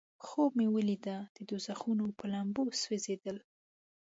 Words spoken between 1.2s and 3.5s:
د دوزخونو په لمبو سوځیدل.